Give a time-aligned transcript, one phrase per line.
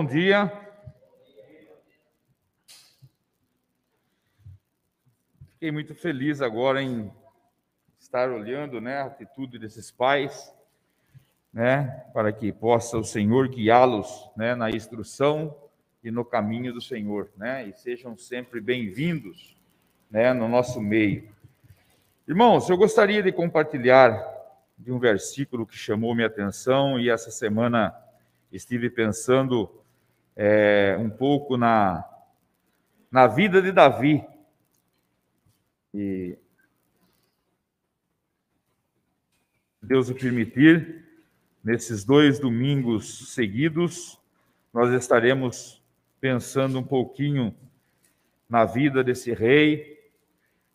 [0.00, 0.50] Bom dia.
[5.50, 7.12] Fiquei muito feliz agora em
[7.98, 10.50] estar olhando né, a atitude desses pais,
[11.52, 15.54] né, para que possa o Senhor guiá-los né, na instrução
[16.02, 19.54] e no caminho do Senhor, né, e sejam sempre bem-vindos
[20.10, 21.28] né, no nosso meio.
[22.26, 24.26] Irmãos, eu gostaria de compartilhar
[24.78, 27.94] de um versículo que chamou minha atenção e essa semana
[28.50, 29.78] estive pensando
[30.36, 32.04] é, um pouco na,
[33.10, 34.24] na vida de Davi.
[35.92, 36.38] E
[39.82, 41.04] Deus o permitir,
[41.64, 44.20] nesses dois domingos seguidos,
[44.72, 45.82] nós estaremos
[46.20, 47.54] pensando um pouquinho
[48.48, 49.98] na vida desse rei,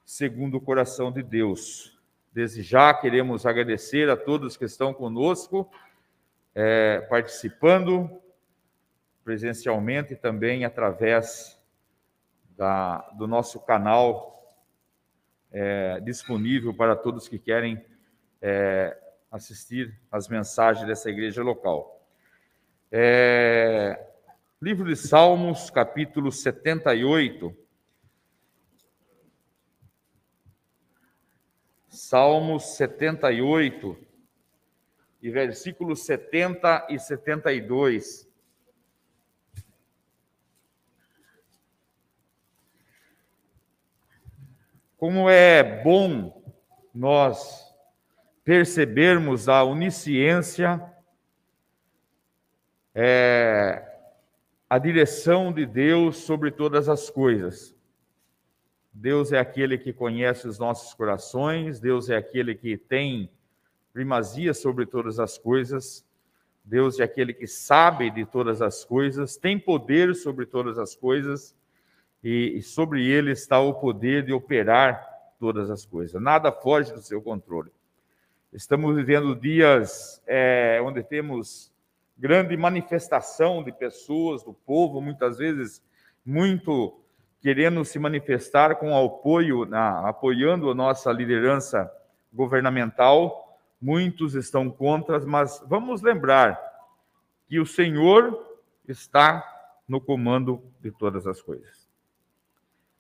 [0.06, 1.98] segundo o coração de Deus.
[2.34, 5.70] Desde já queremos agradecer a todos que estão conosco,
[6.54, 8.10] é, participando
[9.26, 11.60] presencialmente e também através
[12.56, 14.56] da, do nosso canal
[15.52, 17.84] é, disponível para todos que querem
[18.42, 18.98] é,
[19.32, 22.08] assistir as mensagens dessa igreja local.
[22.92, 24.08] É,
[24.62, 27.66] livro de Salmos, capítulo 78
[31.90, 33.98] Salmos 78
[35.22, 38.35] e versículos 70 e 72.
[45.06, 46.44] Como é bom
[46.92, 47.72] nós
[48.44, 50.82] percebermos a onisciência,
[52.92, 53.86] é,
[54.68, 57.76] a direção de Deus sobre todas as coisas.
[58.92, 63.30] Deus é aquele que conhece os nossos corações, Deus é aquele que tem
[63.94, 66.04] primazia sobre todas as coisas,
[66.64, 71.56] Deus é aquele que sabe de todas as coisas, tem poder sobre todas as coisas,
[72.28, 75.08] e, sobre ele está o poder de operar
[75.40, 76.20] todas as coisas.
[76.20, 77.72] Nada foge do seu controle.
[78.52, 81.72] Estamos vivendo dias é, onde temos
[82.18, 85.84] grande manifestação de pessoas, do povo, muitas vezes
[86.26, 87.00] muito
[87.42, 91.92] querendo se manifestar com apoio, na, apoiando a nossa liderança
[92.34, 93.60] governamental.
[93.80, 96.60] Muitos estão contra, mas vamos lembrar
[97.48, 98.58] que o Senhor
[98.88, 99.44] está
[99.88, 101.85] no comando de todas as coisas.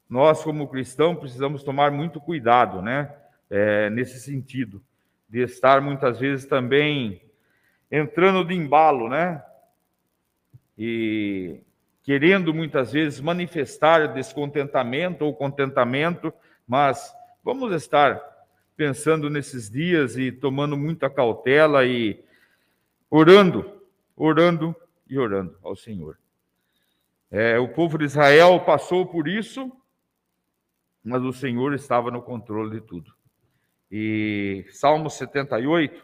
[0.09, 3.13] Nós, como cristãos, precisamos tomar muito cuidado, né?
[3.49, 4.81] É, nesse sentido,
[5.29, 7.21] de estar muitas vezes também
[7.91, 9.44] entrando de embalo, né?
[10.77, 11.61] E
[12.03, 16.31] querendo muitas vezes manifestar descontentamento ou contentamento,
[16.67, 17.11] mas
[17.44, 18.21] vamos estar
[18.77, 22.23] pensando nesses dias e tomando muita cautela e
[23.09, 23.81] orando,
[24.15, 24.75] orando
[25.09, 26.19] e orando ao Senhor.
[27.31, 29.71] É, o povo de Israel passou por isso,
[31.05, 33.13] mas o Senhor estava no controle de tudo.
[33.91, 36.03] E Salmo 78,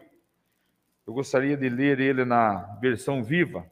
[1.04, 3.68] eu gostaria de ler ele na versão viva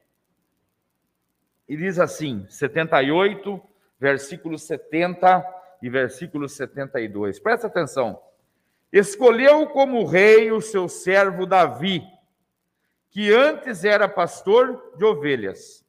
[1.69, 3.62] e diz assim, 78,
[3.96, 5.46] versículo 70
[5.80, 7.38] e versículo 72.
[7.38, 8.20] Presta atenção.
[8.92, 12.02] Escolheu como rei o seu servo Davi,
[13.08, 15.86] que antes era pastor de ovelhas.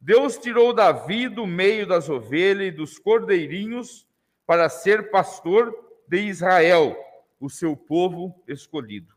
[0.00, 4.03] Deus tirou Davi do meio das ovelhas e dos cordeirinhos
[4.46, 5.74] para ser pastor
[6.06, 6.96] de Israel,
[7.40, 9.12] o seu povo escolhido.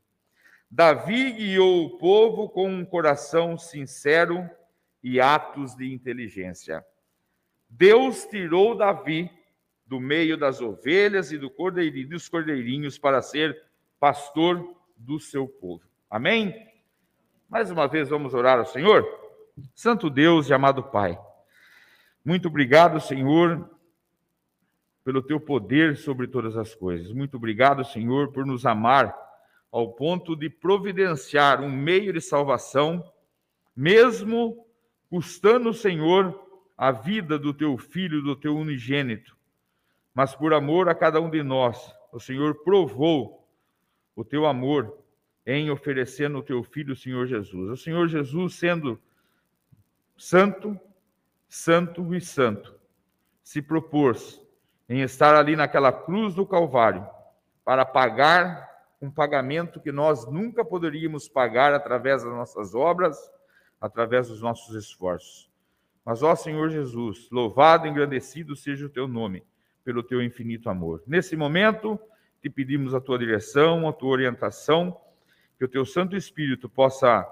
[0.69, 4.49] Davi guiou o povo com um coração sincero
[5.01, 6.85] e atos de inteligência.
[7.69, 9.29] Deus tirou Davi
[9.85, 13.63] do meio das ovelhas e do cordeirinho, dos cordeirinhos para ser
[13.99, 15.83] pastor do seu povo.
[16.09, 16.67] Amém?
[17.49, 19.05] Mais uma vez vamos orar ao Senhor.
[19.73, 21.17] Santo Deus e amado Pai,
[22.23, 23.69] muito obrigado, Senhor,
[25.07, 27.13] pelo teu poder sobre todas as coisas.
[27.13, 29.15] Muito obrigado, Senhor, por nos amar
[29.71, 33.09] ao ponto de providenciar um meio de salvação,
[33.73, 34.67] mesmo
[35.09, 36.37] custando, Senhor,
[36.77, 39.37] a vida do teu filho, do teu unigênito.
[40.13, 43.47] Mas por amor a cada um de nós, o Senhor provou
[44.13, 44.93] o teu amor
[45.45, 47.69] em oferecendo o teu filho, o Senhor Jesus.
[47.69, 48.99] O Senhor Jesus, sendo
[50.17, 50.77] santo,
[51.47, 52.75] santo e santo,
[53.41, 54.45] se propôs
[54.89, 57.07] em estar ali naquela cruz do Calvário
[57.63, 58.67] para pagar
[59.01, 63.17] um pagamento que nós nunca poderíamos pagar através das nossas obras
[63.79, 65.49] através dos nossos esforços.
[66.03, 69.43] Mas, ó Senhor Jesus, louvado e engrandecido seja o teu nome,
[69.83, 71.03] pelo teu infinito amor.
[71.05, 71.99] Nesse momento,
[72.41, 74.99] te pedimos a tua direção, a tua orientação,
[75.57, 77.27] que o teu Santo Espírito possa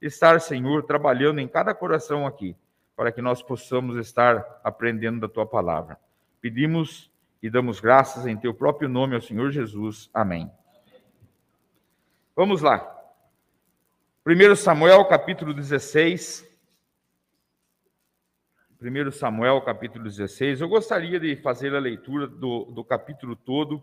[0.00, 2.56] estar, Senhor, trabalhando em cada coração aqui,
[2.96, 5.98] para que nós possamos estar aprendendo da tua palavra.
[6.40, 7.10] Pedimos
[7.42, 10.08] e damos graças em teu próprio nome ao Senhor Jesus.
[10.14, 10.50] Amém.
[12.36, 12.94] Vamos lá.
[14.24, 16.48] 1 Samuel, capítulo 16.
[18.80, 20.60] 1 Samuel, capítulo 16.
[20.60, 23.82] Eu gostaria de fazer a leitura do, do capítulo todo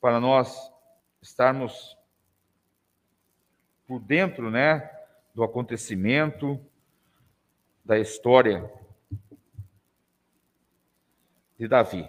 [0.00, 0.72] para nós
[1.20, 1.96] estarmos
[3.86, 4.90] por dentro, né,
[5.32, 6.60] do acontecimento,
[7.84, 8.68] da história
[11.62, 12.08] de Davi.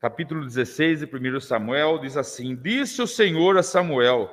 [0.00, 4.30] Capítulo 16 de 1 Samuel diz assim: Disse o Senhor a Samuel: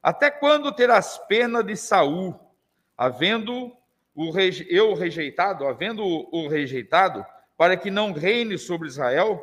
[0.00, 2.38] Até quando terás pena de Saul,
[2.96, 3.76] havendo
[4.14, 4.32] o
[4.68, 7.26] eu rejeitado, havendo o rejeitado,
[7.56, 9.42] para que não reine sobre Israel?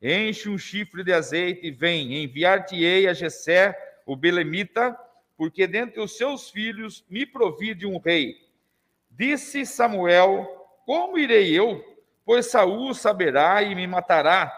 [0.00, 4.98] Enche um chifre de azeite e vem, enviar-te-ei a Jessé, o belemita,
[5.36, 8.34] porque dentre os seus filhos me provide um rei.
[9.10, 10.46] Disse Samuel:
[10.86, 11.91] Como irei eu?
[12.24, 14.52] Pois Saul saberá e me matará.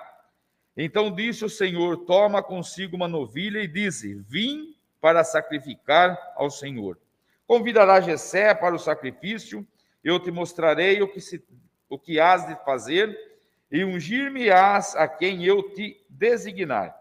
[0.76, 6.99] Então disse o Senhor: Toma consigo uma novilha e dize: Vim para sacrificar ao Senhor.
[7.46, 9.66] Convidará Jessé para o sacrifício,
[10.02, 11.44] eu te mostrarei o que, se,
[11.88, 13.14] o que has de fazer,
[13.70, 16.96] e ungir-me-ás a quem eu te designar.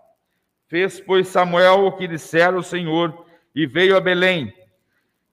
[0.68, 3.26] Fez, pois, Samuel o que dissera o Senhor,
[3.56, 4.54] e veio a Belém.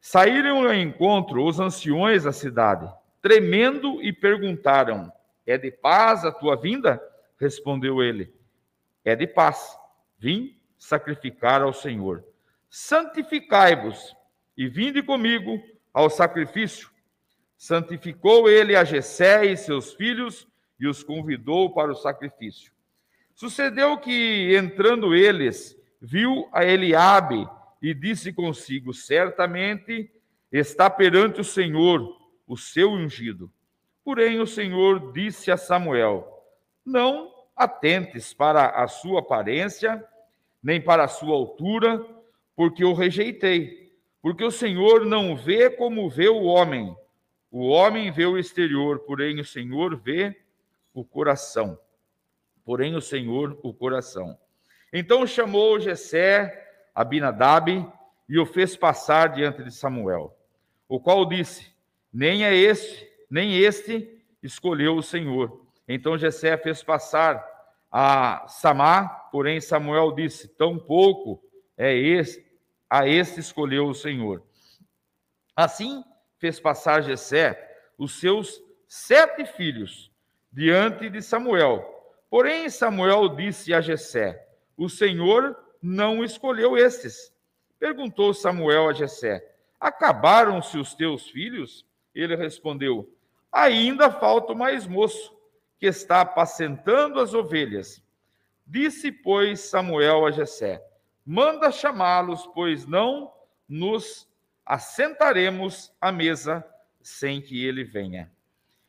[0.00, 2.88] Saíram ao encontro os anciões da cidade,
[3.20, 5.12] tremendo, e perguntaram:
[5.46, 7.00] É de paz a tua vinda?
[7.38, 8.32] Respondeu ele:
[9.04, 9.78] É de paz.
[10.18, 12.24] Vim sacrificar ao Senhor.
[12.68, 14.14] Santificai-vos
[14.56, 15.60] e vinde comigo
[15.92, 16.90] ao sacrifício.
[17.56, 20.46] Santificou ele a Jessé e seus filhos
[20.78, 22.72] e os convidou para o sacrifício.
[23.34, 27.48] Sucedeu que, entrando eles, viu a Eliabe
[27.82, 30.10] e disse consigo: Certamente
[30.50, 32.16] está perante o Senhor
[32.46, 33.52] o seu ungido.
[34.10, 36.44] Porém, o Senhor disse a Samuel:
[36.84, 40.04] Não atentes para a sua aparência,
[40.60, 42.04] nem para a sua altura,
[42.56, 43.94] porque o rejeitei.
[44.20, 46.92] Porque o Senhor não vê como vê o homem.
[47.52, 50.36] O homem vê o exterior, porém o Senhor vê
[50.92, 51.78] o coração.
[52.64, 54.36] Porém o Senhor o coração.
[54.92, 57.88] Então chamou Jessé Abinadab
[58.28, 60.36] e o fez passar diante de Samuel,
[60.88, 61.72] o qual disse:
[62.12, 65.64] Nem é este, nem este escolheu o Senhor.
[65.86, 67.46] Então Jessé fez passar
[67.90, 71.42] a Samá, porém Samuel disse: Tão pouco
[71.76, 72.44] é este,
[72.88, 74.42] a este escolheu o Senhor.
[75.54, 76.04] Assim
[76.38, 80.10] fez passar Jessé os seus sete filhos
[80.52, 81.84] diante de Samuel.
[82.28, 84.46] Porém Samuel disse a Jessé:
[84.76, 87.32] O Senhor não escolheu estes.
[87.78, 89.44] Perguntou Samuel a Jessé:
[89.78, 91.86] Acabaram-se os teus filhos?
[92.14, 93.08] Ele respondeu:
[93.52, 95.36] Ainda falta o mais moço,
[95.78, 98.02] que está apacentando as ovelhas.
[98.66, 100.84] Disse, pois, Samuel a Jessé:
[101.24, 103.32] Manda chamá-los, pois não
[103.68, 104.28] nos
[104.64, 106.64] assentaremos à mesa
[107.02, 108.30] sem que ele venha.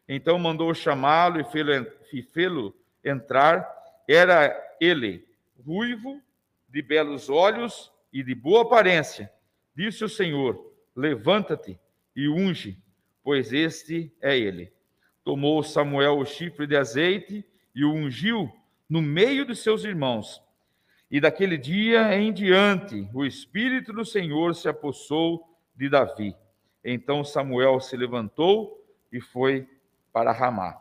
[0.07, 3.67] Então mandou chamá-lo e fê-lo entrar.
[4.07, 5.25] Era ele
[5.65, 6.21] ruivo,
[6.67, 9.31] de belos olhos e de boa aparência.
[9.75, 11.79] Disse o Senhor: Levanta-te
[12.15, 12.77] e unge,
[13.23, 14.71] pois este é ele.
[15.23, 18.51] Tomou Samuel o chifre de azeite e o ungiu
[18.89, 20.41] no meio de seus irmãos.
[21.09, 26.35] E daquele dia em diante, o Espírito do Senhor se apossou de Davi.
[26.83, 29.67] Então Samuel se levantou e foi
[30.11, 30.77] para Ramá.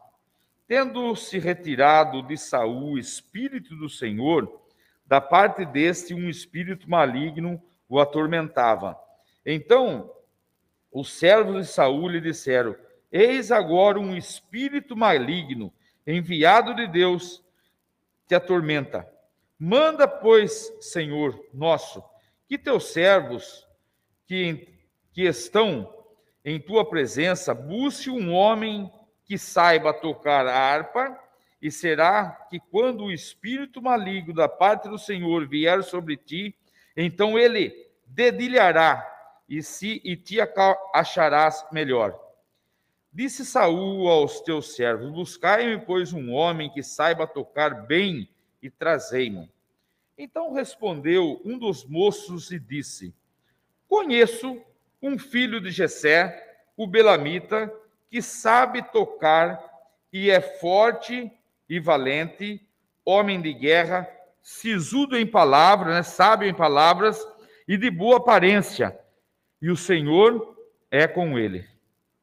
[0.67, 4.61] Tendo se retirado de Saul o Espírito do Senhor,
[5.05, 8.97] da parte deste, um espírito maligno o atormentava.
[9.45, 10.09] Então,
[10.93, 12.75] os servos de Saul lhe disseram:
[13.11, 15.73] Eis agora um espírito maligno,
[16.07, 17.43] enviado de Deus,
[18.27, 19.09] te atormenta.
[19.59, 22.03] Manda, pois, Senhor nosso,
[22.49, 23.67] que teus servos
[24.27, 24.69] que,
[25.13, 25.93] que estão
[26.45, 28.91] em tua presença busque um homem
[29.25, 31.19] que saiba tocar a harpa
[31.61, 36.55] e será que quando o espírito maligno da parte do Senhor vier sobre ti,
[36.97, 37.75] então ele
[38.07, 39.07] dedilhará
[39.51, 40.39] e se e te
[40.95, 42.17] acharás melhor.
[43.13, 48.31] Disse Saul aos teus servos: Buscai-me, pois, um homem que saiba tocar bem
[48.63, 49.49] e trazei-mo.
[50.17, 53.13] Então respondeu um dos moços e disse:
[53.89, 54.63] Conheço
[55.03, 57.73] um filho de Jessé, o belamita,
[58.09, 59.61] que sabe tocar
[60.13, 61.33] e é forte
[61.69, 62.65] e valente,
[63.05, 64.09] homem de guerra,
[64.43, 67.27] sisudo em palavras, né, sábio em palavras
[67.67, 69.00] e de boa aparência.
[69.61, 70.57] E o Senhor
[70.91, 71.67] é com ele.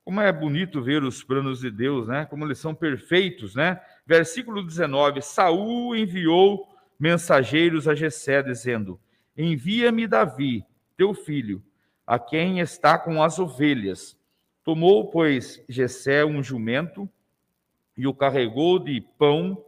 [0.04, 2.26] Como é bonito ver os planos de Deus, né?
[2.26, 3.80] Como eles são perfeitos, né?
[4.06, 6.68] Versículo 19: Saul enviou
[7.00, 9.00] mensageiros a Jessé dizendo:
[9.38, 10.66] Envia-me Davi,
[10.96, 11.62] teu filho,
[12.06, 14.18] a quem está com as ovelhas.
[14.64, 17.10] Tomou, pois, Jessé um jumento
[17.98, 19.64] e o carregou de pão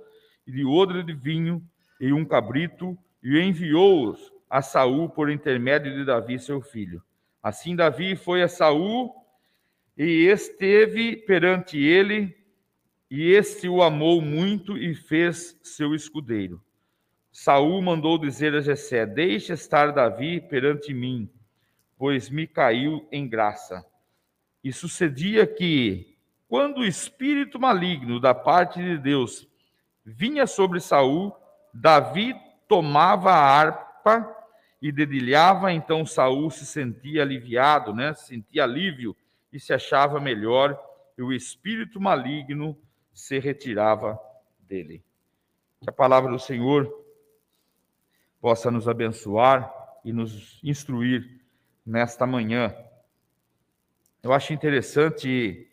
[0.47, 1.61] e de odre de vinho
[1.99, 7.03] e um cabrito e enviou-os a Saul por intermédio de Davi, seu filho.
[7.41, 9.13] Assim Davi foi a Saul
[9.97, 12.35] e esteve perante ele,
[13.09, 16.61] e este o amou muito e fez seu escudeiro.
[17.31, 21.29] Saul mandou dizer a Jessé: Deixe estar Davi perante mim,
[21.97, 23.85] pois me caiu em graça.
[24.63, 26.17] E sucedia que,
[26.47, 29.47] quando o espírito maligno da parte de Deus
[30.03, 31.33] vinha sobre Saul,
[31.73, 32.35] Davi
[32.67, 34.38] tomava a harpa
[34.81, 38.13] e dedilhava, então Saul se sentia aliviado, né?
[38.13, 39.15] Sentia alívio
[39.51, 40.79] e se achava melhor,
[41.17, 42.77] e o espírito maligno
[43.13, 44.17] se retirava
[44.59, 45.03] dele.
[45.81, 46.89] Que a palavra do Senhor
[48.39, 51.41] possa nos abençoar e nos instruir
[51.85, 52.73] nesta manhã.
[54.23, 55.69] Eu acho interessante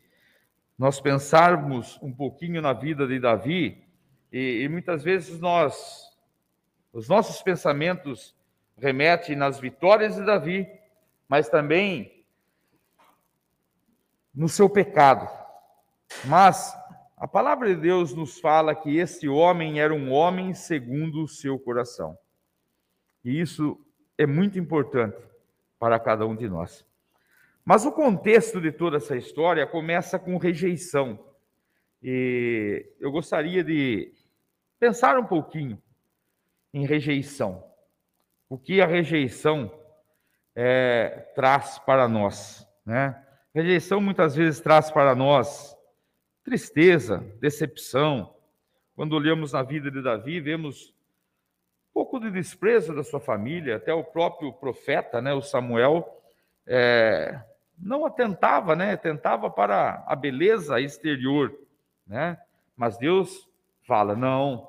[0.78, 3.84] nós pensarmos um pouquinho na vida de Davi
[4.32, 6.12] e, e muitas vezes nós,
[6.92, 8.35] os nossos pensamentos
[8.78, 10.68] remetem nas vitórias de Davi,
[11.28, 12.24] mas também
[14.34, 15.28] no seu pecado.
[16.24, 16.76] Mas
[17.16, 21.58] a palavra de Deus nos fala que esse homem era um homem segundo o seu
[21.58, 22.16] coração.
[23.24, 23.80] E isso
[24.18, 25.16] é muito importante
[25.78, 26.86] para cada um de nós.
[27.64, 31.18] Mas o contexto de toda essa história começa com rejeição.
[32.02, 34.12] E eu gostaria de
[34.78, 35.82] pensar um pouquinho
[36.72, 37.64] em rejeição.
[38.48, 39.72] O que a rejeição
[40.54, 43.22] é, traz para nós, né?
[43.54, 45.76] Rejeição muitas vezes traz para nós
[46.44, 48.36] tristeza, decepção.
[48.94, 50.94] Quando olhamos na vida de Davi, vemos
[51.96, 56.22] pouco de desprezo da sua família, até o próprio profeta, né, o Samuel,
[56.66, 57.42] é,
[57.78, 61.58] não atentava, né, atentava para a beleza exterior,
[62.06, 62.38] né,
[62.76, 63.48] mas Deus
[63.86, 64.68] fala, não,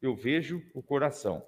[0.00, 1.44] eu vejo o coração.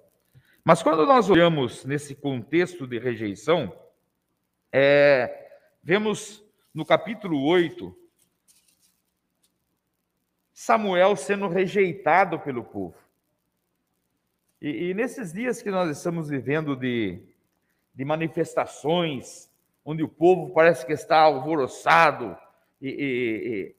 [0.67, 3.71] Mas quando nós olhamos nesse contexto de rejeição,
[4.71, 5.47] é,
[5.83, 6.43] vemos
[6.73, 7.95] no capítulo 8,
[10.51, 12.97] Samuel sendo rejeitado pelo povo.
[14.59, 17.21] E, e, nesses dias que nós estamos vivendo de,
[17.93, 19.51] de manifestações,
[19.85, 22.35] onde o povo parece que está alvoroçado,
[22.81, 23.75] e,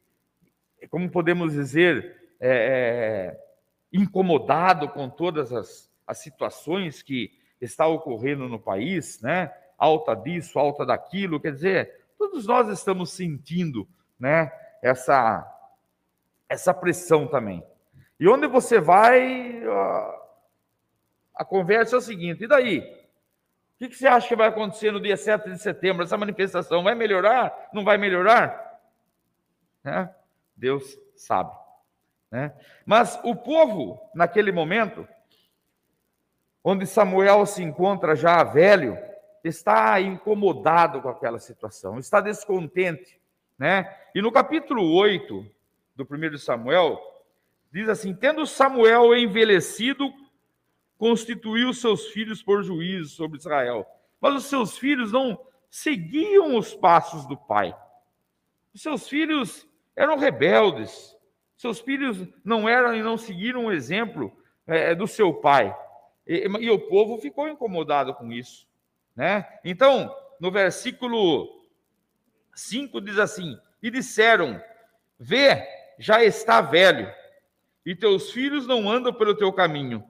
[0.81, 3.45] e como podemos dizer, é, é,
[3.93, 9.53] incomodado com todas as, as situações que está ocorrendo no país, né?
[9.79, 14.51] Alta disso, alta daquilo, quer dizer, todos nós estamos sentindo, né?
[14.83, 15.53] Essa
[16.49, 17.65] essa pressão também.
[18.19, 19.63] E onde você vai,
[21.35, 22.97] a conversa é o seguinte: e daí?
[23.79, 26.03] O que, você acha que vai acontecer no dia 7 de setembro?
[26.03, 27.69] Essa manifestação vai melhorar?
[27.75, 28.81] Não vai melhorar?
[29.85, 30.15] Né?
[30.57, 31.55] Deus sabe.
[32.31, 32.55] Né?
[32.87, 35.07] Mas o povo, naquele momento,
[36.69, 38.99] onde Samuel se encontra já velho,
[39.45, 43.21] está incomodado com aquela situação, está descontente.
[43.57, 43.89] Né?
[44.13, 45.47] E no capítulo 8
[45.95, 47.01] do primeiro Samuel,
[47.71, 50.13] diz assim: Tendo Samuel envelhecido
[50.99, 53.87] constituiu seus filhos por juízes sobre Israel.
[54.21, 55.39] Mas os seus filhos não
[55.71, 57.77] seguiam os passos do pai.
[58.75, 61.17] Os seus filhos eram rebeldes.
[61.57, 65.73] Seus filhos não eram e não seguiram o exemplo é, do seu pai.
[66.27, 68.67] E, e, o povo ficou incomodado com isso.
[69.15, 69.47] Né?
[69.65, 71.49] Então, no versículo
[72.55, 74.61] 5 diz assim: E disseram:
[75.19, 75.67] Vê,
[75.99, 77.13] já está velho,
[77.85, 80.05] e teus filhos não andam pelo teu caminho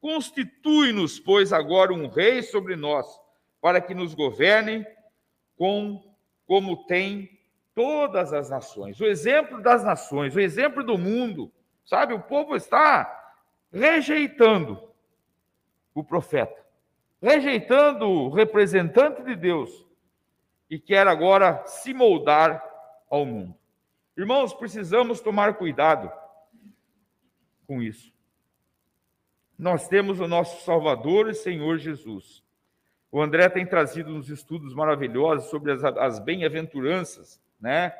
[0.00, 3.06] Constitui-nos, pois, agora um rei sobre nós,
[3.60, 4.86] para que nos governe
[5.56, 6.02] com
[6.46, 7.38] como tem
[7.74, 8.98] todas as nações.
[8.98, 11.52] O exemplo das nações, o exemplo do mundo,
[11.84, 12.14] sabe?
[12.14, 13.34] O povo está
[13.70, 14.89] rejeitando
[15.94, 16.64] o profeta,
[17.20, 19.86] rejeitando o representante de Deus
[20.68, 22.62] e quer agora se moldar
[23.10, 23.54] ao mundo.
[24.16, 26.10] Irmãos, precisamos tomar cuidado
[27.66, 28.12] com isso
[29.60, 32.42] nós temos o nosso Salvador e Senhor Jesus.
[33.12, 37.94] O André tem trazido uns estudos maravilhosos sobre as, as bem-aventuranças, né?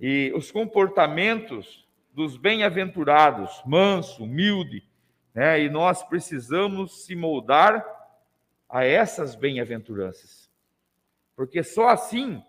[0.00, 4.84] E os comportamentos dos bem-aventurados, manso, humilde,
[5.38, 5.60] né?
[5.62, 7.86] E nós precisamos se moldar
[8.68, 10.50] a essas bem-aventuranças.
[11.36, 12.42] Porque só assim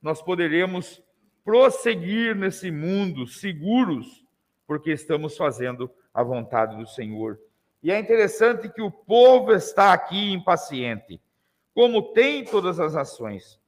[0.00, 1.02] nós poderemos
[1.44, 4.24] prosseguir nesse mundo seguros,
[4.68, 7.40] porque estamos fazendo a vontade do Senhor.
[7.82, 11.20] E é interessante que o povo está aqui impaciente,
[11.74, 13.58] como tem todas as nações.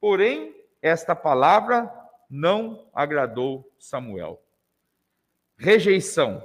[0.00, 0.52] Porém,
[0.82, 1.88] esta palavra
[2.28, 4.42] não agradou Samuel.
[5.56, 6.42] Rejeição.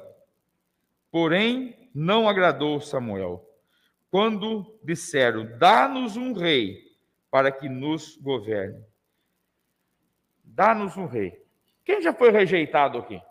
[1.15, 3.49] Porém, não agradou Samuel.
[4.11, 6.77] Quando disseram: Dá-nos um rei
[7.31, 8.83] para que nos governe.
[10.43, 11.41] Dá-nos um rei.
[11.85, 13.21] Quem já foi rejeitado aqui?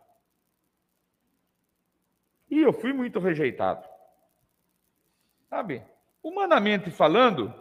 [2.49, 3.87] E eu fui muito rejeitado.
[5.51, 5.83] Sabe?
[6.23, 7.53] Humanamente falando,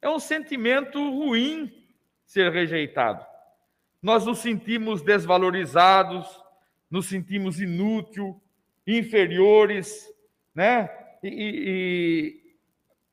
[0.00, 1.84] é um sentimento ruim
[2.24, 3.26] ser rejeitado.
[4.00, 6.28] Nós nos sentimos desvalorizados,
[6.88, 8.40] nos sentimos inútil,
[8.96, 10.08] inferiores,
[10.54, 10.90] né?
[11.22, 12.56] E, e,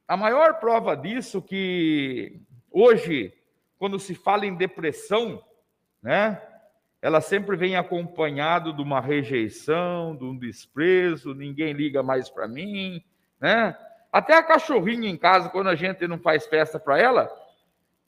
[0.07, 2.39] a maior prova disso que
[2.71, 3.33] hoje,
[3.77, 5.43] quando se fala em depressão,
[6.01, 6.41] né?
[7.01, 13.03] Ela sempre vem acompanhado de uma rejeição, de um desprezo, ninguém liga mais para mim,
[13.39, 13.77] né?
[14.11, 17.29] Até a cachorrinha em casa, quando a gente não faz festa para ela,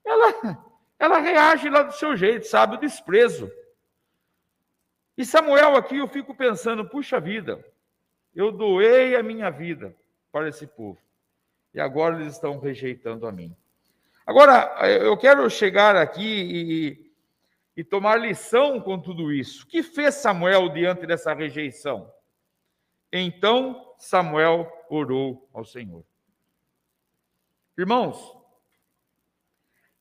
[0.03, 0.57] ela
[0.99, 2.75] ela reage lá do seu jeito, sabe?
[2.75, 3.51] O desprezo.
[5.17, 7.65] E Samuel aqui eu fico pensando, puxa vida,
[8.35, 9.95] eu doei a minha vida
[10.31, 10.99] para esse povo.
[11.73, 13.55] E agora eles estão rejeitando a mim.
[14.25, 17.11] Agora, eu quero chegar aqui e,
[17.77, 19.63] e tomar lição com tudo isso.
[19.63, 22.11] O que fez Samuel diante dessa rejeição?
[23.11, 26.03] Então Samuel orou ao Senhor.
[27.77, 28.19] Irmãos,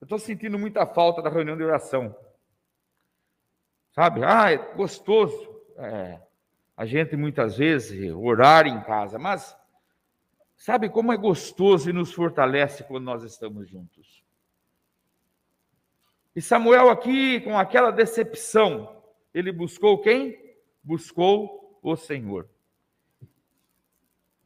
[0.00, 2.14] eu estou sentindo muita falta da reunião de oração.
[3.96, 4.20] Sabe?
[4.22, 5.58] Ah, é gostoso.
[5.78, 6.20] É,
[6.76, 9.56] a gente muitas vezes orar em casa, mas
[10.54, 14.22] sabe como é gostoso e nos fortalece quando nós estamos juntos.
[16.34, 20.38] E Samuel aqui, com aquela decepção, ele buscou quem?
[20.84, 22.46] Buscou o Senhor.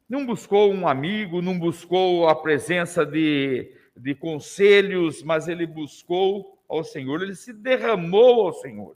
[0.07, 6.81] Não buscou um amigo, não buscou a presença de de conselhos, mas ele buscou ao
[6.81, 8.95] Senhor, ele se derramou ao Senhor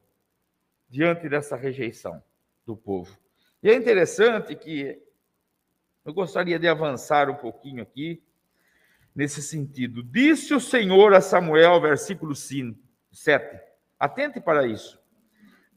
[0.90, 2.22] diante dessa rejeição
[2.66, 3.18] do povo.
[3.62, 5.02] E é interessante que
[6.04, 8.22] eu gostaria de avançar um pouquinho aqui
[9.16, 10.04] nesse sentido.
[10.04, 12.80] Disse o Senhor a Samuel, versículo 5,
[13.12, 13.60] 7.
[14.00, 15.00] Atente para isso.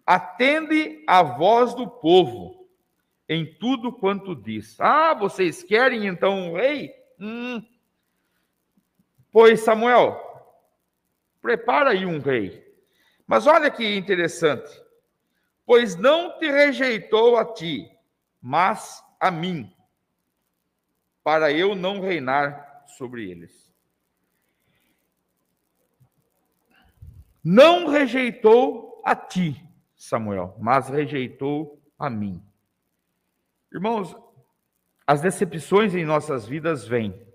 [0.04, 2.68] Atende a voz do povo
[3.28, 4.78] em tudo quanto diz.
[4.80, 6.92] Ah, vocês querem então um rei?
[7.18, 7.62] Hum,
[9.30, 10.18] Pois, Samuel,
[11.40, 12.66] prepara aí um rei.
[13.26, 14.68] Mas olha que interessante.
[15.68, 17.94] Pois não te rejeitou a ti,
[18.40, 19.70] mas a mim,
[21.22, 23.70] para eu não reinar sobre eles.
[27.44, 29.62] Não rejeitou a ti,
[29.94, 32.42] Samuel, mas rejeitou a mim.
[33.70, 34.16] Irmãos,
[35.06, 37.28] as decepções em nossas vidas vêm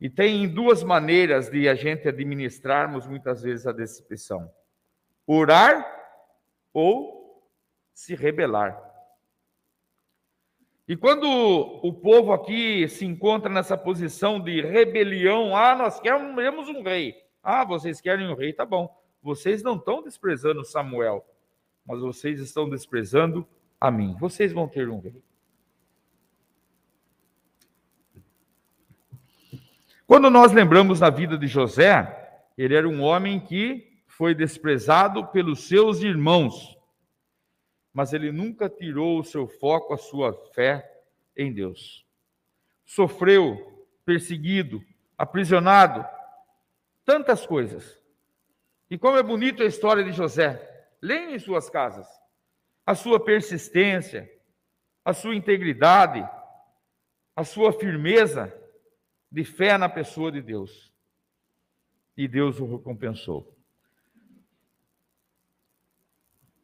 [0.00, 4.50] e tem duas maneiras de a gente administrarmos muitas vezes a decepção:
[5.26, 5.99] orar
[6.72, 7.50] ou
[7.92, 8.80] se rebelar.
[10.88, 16.82] E quando o povo aqui se encontra nessa posição de rebelião, ah, nós queremos um
[16.82, 17.14] rei.
[17.42, 18.92] Ah, vocês querem um rei, tá bom.
[19.22, 21.24] Vocês não estão desprezando Samuel,
[21.86, 23.46] mas vocês estão desprezando
[23.80, 24.16] a mim.
[24.18, 25.22] Vocês vão ter um rei.
[30.06, 33.89] Quando nós lembramos da vida de José, ele era um homem que
[34.20, 36.78] foi desprezado pelos seus irmãos,
[37.90, 40.86] mas ele nunca tirou o seu foco, a sua fé
[41.34, 42.06] em Deus.
[42.84, 44.84] Sofreu, perseguido,
[45.16, 46.06] aprisionado,
[47.02, 47.98] tantas coisas.
[48.90, 50.68] E como é bonita a história de José.
[51.00, 52.06] Leia em suas casas
[52.84, 54.30] a sua persistência,
[55.02, 56.22] a sua integridade,
[57.34, 58.54] a sua firmeza
[59.32, 60.92] de fé na pessoa de Deus.
[62.18, 63.58] E Deus o recompensou.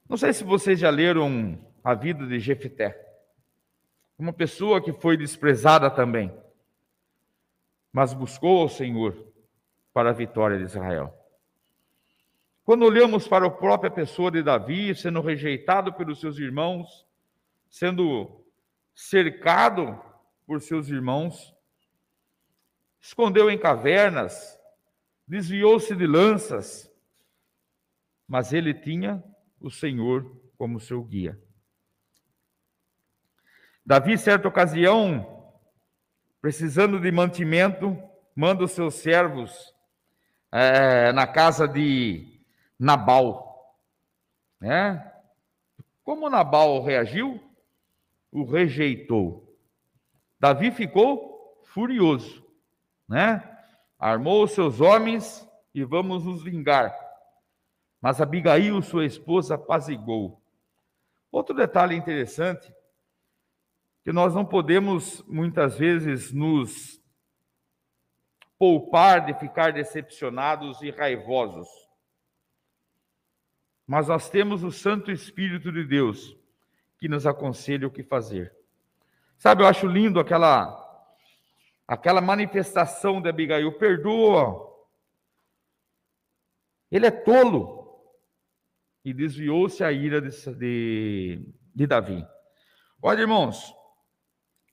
[0.09, 3.05] Não sei se vocês já leram a vida de Jefité.
[4.17, 6.33] Uma pessoa que foi desprezada também,
[7.93, 9.17] mas buscou ao Senhor
[9.93, 11.13] para a vitória de Israel.
[12.65, 17.07] Quando olhamos para a própria pessoa de Davi, sendo rejeitado pelos seus irmãos,
[17.69, 18.45] sendo
[18.95, 20.01] cercado
[20.47, 21.55] por seus irmãos,
[23.01, 24.59] escondeu em cavernas,
[25.27, 26.91] desviou-se de lanças,
[28.27, 29.23] mas ele tinha
[29.61, 31.41] o Senhor como seu guia.
[33.85, 35.55] Davi, certa ocasião,
[36.41, 37.97] precisando de mantimento,
[38.35, 39.75] manda os seus servos
[40.51, 42.41] é, na casa de
[42.79, 43.77] Nabal.
[44.61, 45.13] Né?
[46.03, 47.41] Como Nabal reagiu?
[48.33, 49.57] O rejeitou.
[50.39, 52.45] Davi ficou furioso,
[53.09, 53.43] né?
[53.99, 56.95] Armou os seus homens e vamos nos vingar.
[58.01, 60.43] Mas Abigail, sua esposa, apazigou.
[61.31, 62.73] Outro detalhe interessante,
[64.05, 67.03] que nós não podemos muitas vezes nos
[68.59, 71.69] poupar de ficar decepcionados e raivosos.
[73.87, 76.37] Mas nós temos o Santo Espírito de Deus
[76.99, 78.55] que nos aconselha o que fazer.
[79.39, 80.85] Sabe, eu acho lindo aquela
[81.87, 84.75] aquela manifestação de Abigail, perdoa.
[86.91, 87.76] Ele é tolo.
[89.07, 91.41] E desviou-se a ira de, de,
[91.73, 92.27] de Davi.
[93.01, 93.73] Olha, irmãos,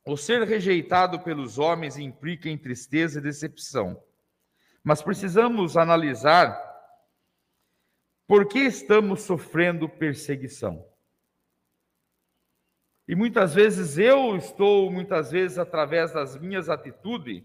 [0.04, 4.02] o ser rejeitado pelos homens implica em tristeza e decepção.
[4.84, 6.60] Mas precisamos analisar
[8.28, 10.84] por que estamos sofrendo perseguição.
[13.08, 17.44] E muitas vezes eu estou, muitas vezes, através das minhas atitudes,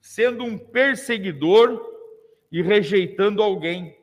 [0.00, 1.80] sendo um perseguidor
[2.52, 4.00] e rejeitando alguém.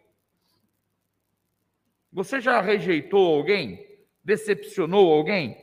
[2.11, 3.85] Você já rejeitou alguém?
[4.23, 5.57] Decepcionou alguém?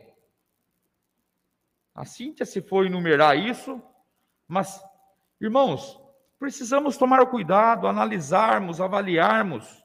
[1.95, 3.83] A Cíntia se for enumerar isso,
[4.47, 4.83] mas,
[5.41, 6.01] irmãos,
[6.39, 9.85] precisamos tomar cuidado, analisarmos, avaliarmos,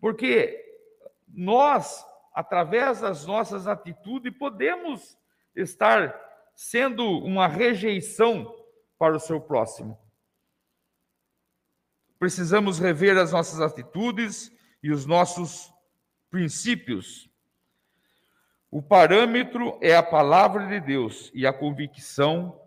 [0.00, 0.58] porque
[1.28, 5.18] nós através das nossas atitudes, podemos
[5.54, 6.18] estar
[6.54, 8.54] sendo uma rejeição
[8.98, 9.98] para o seu próximo.
[12.18, 14.50] Precisamos rever as nossas atitudes
[14.82, 15.72] e os nossos
[16.30, 17.30] princípios.
[18.70, 22.58] O parâmetro é a palavra de Deus e a convicção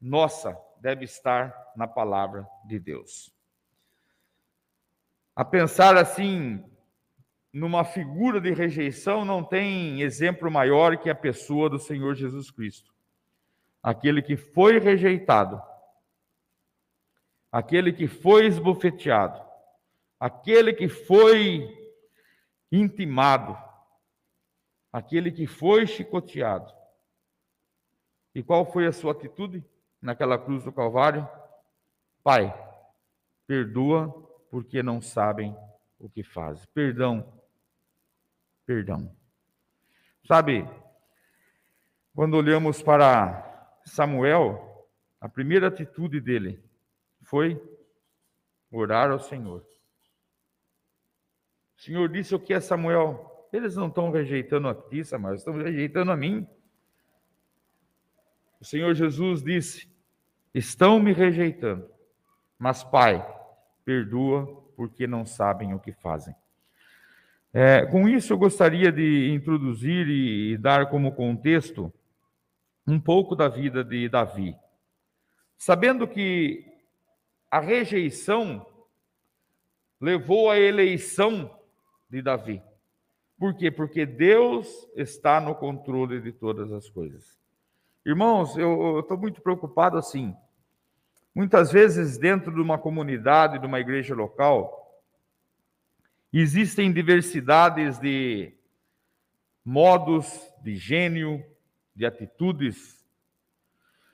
[0.00, 3.32] nossa deve estar na palavra de Deus.
[5.36, 6.64] A pensar assim,
[7.52, 12.92] numa figura de rejeição, não tem exemplo maior que a pessoa do Senhor Jesus Cristo.
[13.82, 15.62] Aquele que foi rejeitado,
[17.50, 19.51] aquele que foi esbofeteado,
[20.22, 21.66] aquele que foi
[22.70, 23.58] intimado,
[24.92, 26.72] aquele que foi chicoteado.
[28.32, 29.64] E qual foi a sua atitude
[30.00, 31.28] naquela cruz do Calvário?
[32.22, 32.54] Pai,
[33.48, 34.12] perdoa
[34.48, 35.56] porque não sabem
[35.98, 36.68] o que fazem.
[36.72, 37.42] Perdão
[38.64, 39.12] perdão.
[40.24, 40.64] Sabe,
[42.14, 44.88] quando olhamos para Samuel,
[45.20, 46.62] a primeira atitude dele
[47.22, 47.60] foi
[48.70, 49.66] orar ao Senhor.
[51.82, 53.48] O Senhor disse o que é Samuel?
[53.52, 56.46] Eles não estão rejeitando a ti, Samuel, estão rejeitando a mim.
[58.60, 59.88] O Senhor Jesus disse:
[60.54, 61.90] Estão me rejeitando,
[62.56, 63.26] mas Pai,
[63.84, 66.32] perdoa porque não sabem o que fazem.
[67.52, 71.92] É, com isso, eu gostaria de introduzir e, e dar como contexto
[72.86, 74.54] um pouco da vida de Davi.
[75.58, 76.64] Sabendo que
[77.50, 78.64] a rejeição
[80.00, 81.60] levou à eleição
[82.12, 82.62] de Davi.
[83.36, 83.70] Por quê?
[83.70, 87.36] Porque Deus está no controle de todas as coisas.
[88.06, 90.36] Irmãos, eu estou muito preocupado assim.
[91.34, 94.82] Muitas vezes, dentro de uma comunidade, de uma igreja local,
[96.32, 98.54] Existem diversidades de
[99.62, 101.44] modos, de gênio,
[101.94, 103.04] de atitudes.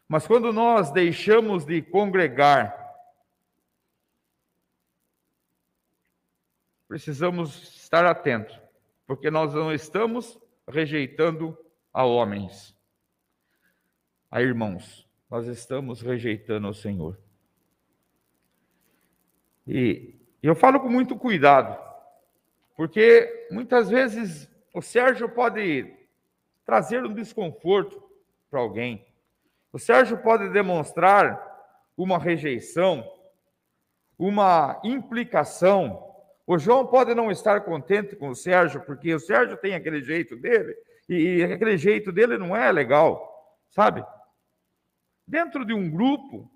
[0.08, 2.74] Mas quando nós deixamos de congregar,
[6.88, 8.60] precisamos estar atentos,
[9.06, 11.56] porque nós não estamos rejeitando
[11.90, 12.76] a homens,
[14.30, 17.18] a irmãos, nós estamos rejeitando o Senhor.
[19.66, 21.82] E eu falo com muito cuidado,
[22.76, 25.90] porque muitas vezes o Sérgio pode
[26.66, 28.06] trazer um desconforto
[28.50, 29.02] para alguém.
[29.72, 31.42] O Sérgio pode demonstrar
[31.96, 33.10] uma rejeição,
[34.18, 36.07] uma implicação.
[36.48, 40.34] O João pode não estar contente com o Sérgio, porque o Sérgio tem aquele jeito
[40.34, 40.74] dele,
[41.06, 44.02] e aquele jeito dele não é legal, sabe?
[45.26, 46.50] Dentro de um grupo,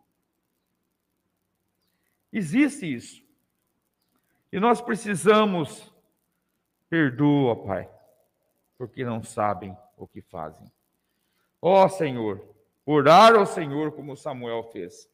[2.33, 3.22] existe isso.
[4.50, 5.94] E nós precisamos
[6.88, 7.90] Perdoa, Pai,
[8.78, 10.72] porque não sabem o que fazem.
[11.61, 12.42] Ó Senhor,
[12.87, 15.12] orar ao Senhor como Samuel fez.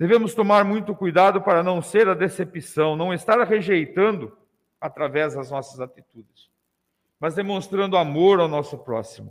[0.00, 4.34] Devemos tomar muito cuidado para não ser a decepção, não estar rejeitando
[4.80, 6.48] através das nossas atitudes,
[7.20, 9.30] mas demonstrando amor ao nosso próximo.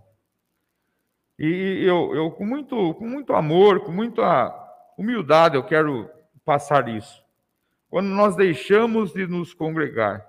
[1.39, 4.53] E eu, eu com, muito, com muito amor, com muita
[4.95, 6.07] humildade, eu quero
[6.45, 7.25] passar isso.
[7.89, 10.23] Quando nós deixamos de nos congregar,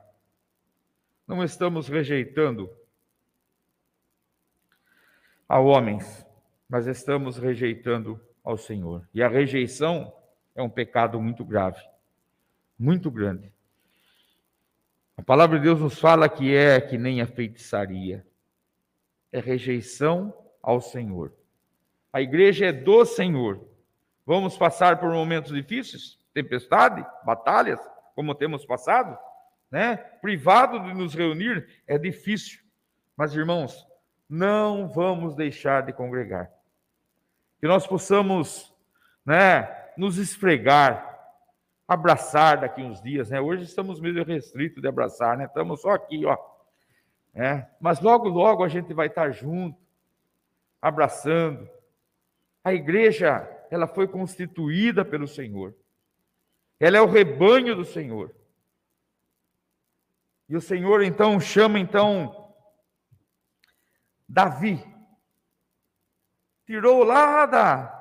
[1.28, 2.70] não estamos rejeitando
[5.46, 6.26] a homens,
[6.66, 9.06] mas estamos rejeitando ao Senhor.
[9.12, 10.10] E a rejeição
[10.54, 11.80] é um pecado muito grave,
[12.78, 13.52] muito grande.
[15.16, 18.26] A palavra de Deus nos fala que é que nem a feitiçaria,
[19.32, 21.32] é rejeição ao Senhor.
[22.12, 23.68] A igreja é do Senhor.
[24.26, 27.80] Vamos passar por momentos difíceis, tempestade, batalhas,
[28.14, 29.16] como temos passado,
[29.70, 29.96] né?
[29.96, 32.60] Privado de nos reunir é difícil.
[33.16, 33.86] Mas irmãos,
[34.28, 36.50] não vamos deixar de congregar.
[37.60, 38.74] Que nós possamos,
[39.24, 41.18] né, nos esfregar,
[41.86, 43.40] abraçar daqui uns dias, né?
[43.40, 45.44] Hoje estamos meio restritos de abraçar, né?
[45.44, 46.38] Estamos só aqui, ó.
[47.34, 49.78] É, mas logo, logo a gente vai estar junto,
[50.80, 51.68] abraçando.
[52.62, 55.74] A igreja, ela foi constituída pelo Senhor.
[56.78, 58.34] Ela é o rebanho do Senhor.
[60.48, 62.52] E o Senhor então chama então
[64.28, 64.84] Davi.
[66.66, 67.99] Tirou lá da,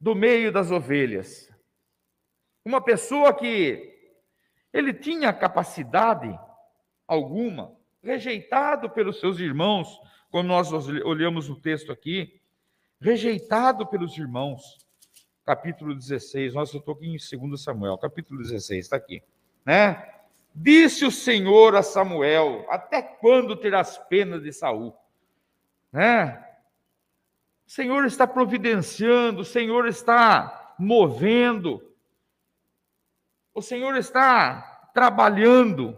[0.00, 1.52] do meio das ovelhas.
[2.64, 3.90] Uma pessoa que
[4.72, 6.38] ele tinha capacidade
[7.06, 12.40] alguma, rejeitado pelos seus irmãos, como nós olhamos o texto aqui,
[13.00, 14.78] rejeitado pelos irmãos.
[15.44, 17.16] Capítulo 16, nós estou aqui em
[17.48, 19.22] 2 Samuel, capítulo 16, está aqui,
[19.64, 20.06] né?
[20.54, 24.94] Disse o Senhor a Samuel: Até quando terás pena de Saul?
[25.92, 26.49] Né?
[27.70, 31.80] O Senhor está providenciando, o Senhor está movendo,
[33.54, 35.96] o Senhor está trabalhando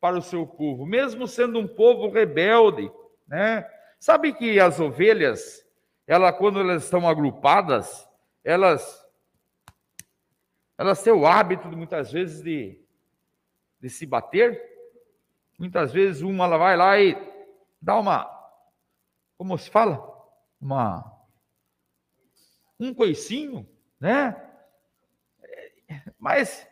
[0.00, 2.88] para o seu povo, mesmo sendo um povo rebelde,
[3.26, 3.68] né?
[3.98, 5.66] Sabe que as ovelhas,
[6.06, 8.08] ela quando elas estão agrupadas,
[8.44, 9.04] elas
[10.78, 12.80] elas têm o hábito muitas vezes de
[13.80, 14.62] de se bater.
[15.58, 17.16] Muitas vezes uma ela vai lá e
[17.82, 18.24] dá uma,
[19.36, 20.09] como se fala?
[20.60, 21.20] Uma,
[22.78, 23.68] um coicinho,
[23.98, 24.36] né?
[26.18, 26.66] Mas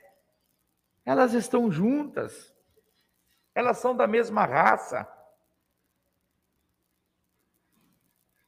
[1.05, 2.55] elas estão juntas,
[3.55, 5.07] elas são da mesma raça,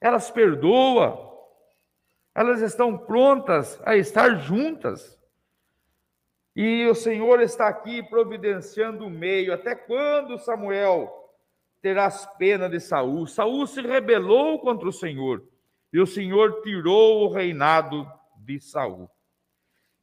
[0.01, 1.31] elas perdoam,
[2.35, 5.19] elas estão prontas a estar juntas.
[6.57, 9.53] E o Senhor está aqui providenciando o meio.
[9.53, 11.20] Até quando, Samuel,
[11.81, 13.27] terás pena de Saul?
[13.27, 15.47] Saul se rebelou contra o Senhor,
[15.93, 19.11] e o Senhor tirou o reinado de Saul.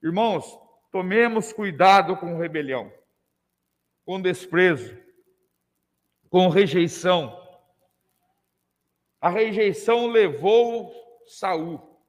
[0.01, 0.59] Irmãos,
[0.91, 2.91] tomemos cuidado com rebelião,
[4.05, 4.97] com desprezo,
[6.29, 7.35] com rejeição.
[9.19, 10.93] A rejeição levou
[11.25, 11.99] Saul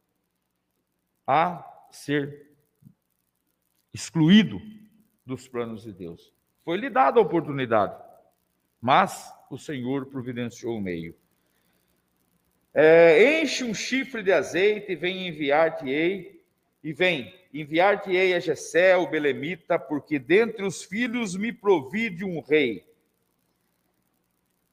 [1.26, 2.48] a ser
[3.92, 4.61] excluído
[5.24, 6.33] dos planos de Deus.
[6.64, 7.96] Foi-lhe dada a oportunidade,
[8.81, 11.14] mas o Senhor providenciou o meio.
[12.74, 16.42] É, enche um chifre de azeite e vem enviar-te-ei,
[16.82, 22.87] e vem enviar-te-ei a Jessé, o belemita, porque dentre os filhos me provide um rei.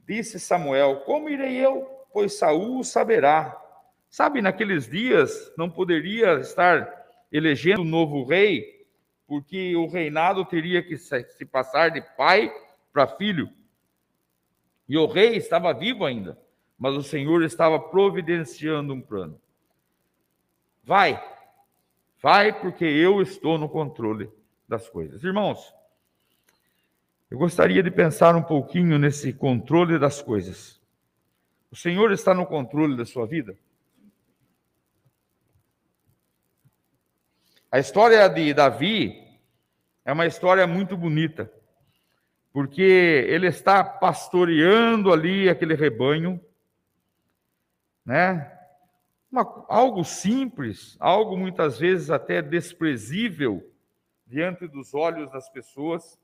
[0.07, 1.83] Disse Samuel: Como irei eu?
[2.13, 3.61] Pois Saul saberá.
[4.09, 8.85] Sabe, naqueles dias não poderia estar elegendo um novo rei,
[9.27, 12.53] porque o reinado teria que se passar de pai
[12.93, 13.49] para filho.
[14.87, 16.37] E o rei estava vivo ainda,
[16.77, 19.39] mas o Senhor estava providenciando um plano.
[20.83, 21.21] Vai,
[22.21, 24.29] vai, porque eu estou no controle
[24.67, 25.23] das coisas.
[25.23, 25.73] Irmãos,
[27.29, 30.79] eu gostaria de pensar um pouquinho nesse controle das coisas.
[31.71, 33.57] O Senhor está no controle da sua vida?
[37.71, 39.21] A história de Davi
[40.05, 41.51] é uma história muito bonita,
[42.55, 46.39] porque ele está pastoreando ali aquele rebanho,
[48.05, 48.49] né?
[49.29, 53.61] Uma, algo simples, algo muitas vezes até desprezível
[54.25, 56.17] diante dos olhos das pessoas,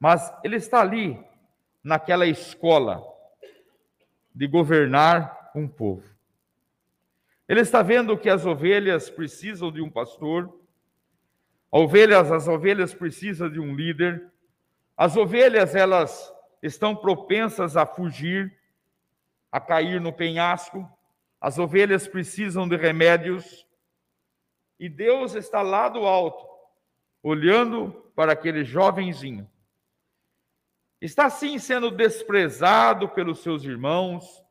[0.00, 1.22] mas ele está ali
[1.82, 3.04] naquela escola
[4.34, 6.08] de governar um povo.
[7.46, 10.50] Ele está vendo que as ovelhas precisam de um pastor,
[11.70, 14.32] ovelhas, as ovelhas precisam de um líder.
[14.96, 18.56] As ovelhas, elas estão propensas a fugir,
[19.50, 20.88] a cair no penhasco.
[21.40, 23.66] As ovelhas precisam de remédios.
[24.78, 26.46] E Deus está lá do alto,
[27.22, 29.50] olhando para aquele jovenzinho.
[31.00, 34.42] Está sim sendo desprezado pelos seus irmãos,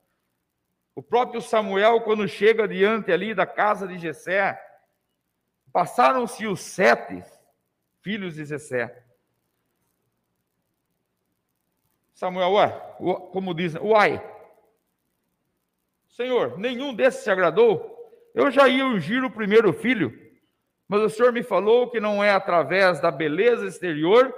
[0.95, 4.59] o próprio Samuel, quando chega diante ali da casa de Jessé,
[5.73, 7.23] Passaram-se os sete
[7.99, 9.02] filhos de Zessé.
[12.23, 12.69] Samuel, ué,
[13.33, 14.23] como dizem, uai,
[16.07, 17.93] Senhor, nenhum desses se agradou.
[18.33, 20.17] Eu já ia ungir o primeiro filho,
[20.87, 24.33] mas o Senhor me falou que não é através da beleza exterior,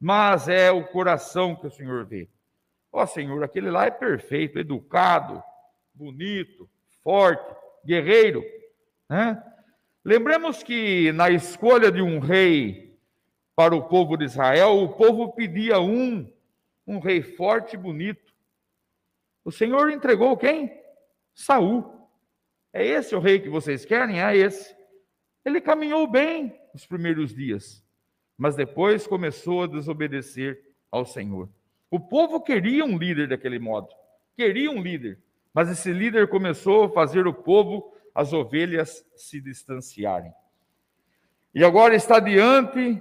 [0.00, 2.28] mas é o coração que o Senhor vê.
[2.90, 5.40] Ó Senhor, aquele lá é perfeito, educado,
[5.94, 6.68] bonito,
[7.04, 8.42] forte, guerreiro.
[9.08, 9.40] Né?
[10.04, 12.98] Lembremos que na escolha de um rei
[13.54, 16.28] para o povo de Israel, o povo pedia um,
[16.86, 18.32] um rei forte e bonito.
[19.44, 20.72] O Senhor entregou quem?
[21.34, 22.08] Saul.
[22.72, 24.22] É esse o rei que vocês querem?
[24.22, 24.76] É esse.
[25.44, 27.84] Ele caminhou bem os primeiros dias,
[28.36, 31.48] mas depois começou a desobedecer ao Senhor.
[31.90, 33.88] O povo queria um líder daquele modo,
[34.34, 35.22] queria um líder,
[35.54, 40.32] mas esse líder começou a fazer o povo, as ovelhas, se distanciarem.
[41.54, 43.00] E agora está diante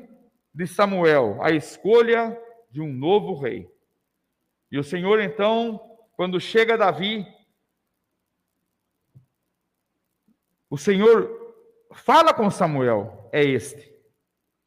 [0.54, 2.39] de Samuel a escolha
[2.71, 3.69] de um novo rei.
[4.71, 5.80] E o Senhor, então,
[6.15, 7.25] quando chega Davi,
[10.75, 11.56] O Senhor
[11.93, 13.93] fala com Samuel: é este.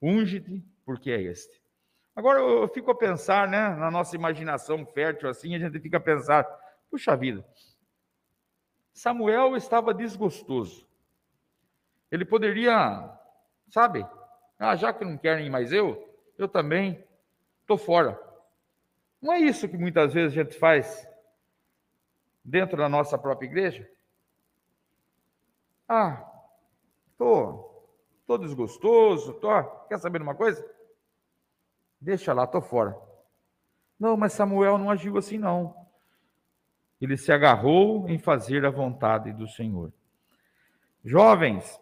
[0.00, 1.62] Unge-te, porque é este.
[2.16, 6.00] Agora eu fico a pensar, né, na nossa imaginação fértil assim, a gente fica a
[6.00, 6.44] pensar:
[6.90, 7.46] puxa vida,
[8.92, 10.88] Samuel estava desgostoso.
[12.10, 13.14] Ele poderia,
[13.68, 14.06] sabe,
[14.58, 17.04] ah, já que não querem mais eu, eu também
[17.60, 18.18] estou fora.
[19.20, 21.06] Não é isso que muitas vezes a gente faz
[22.44, 23.88] dentro da nossa própria igreja?
[25.88, 26.24] Ah,
[27.16, 27.84] tô,
[28.26, 29.48] tô desgostoso, tô,
[29.88, 30.64] quer saber de uma coisa?
[32.00, 32.96] Deixa lá, tô fora.
[33.98, 35.74] Não, mas Samuel não agiu assim não.
[37.00, 39.92] Ele se agarrou em fazer a vontade do Senhor.
[41.04, 41.80] Jovens,